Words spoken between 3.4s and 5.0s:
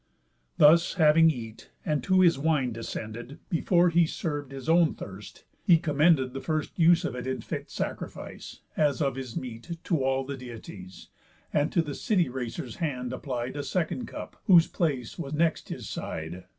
Before he serv'd his own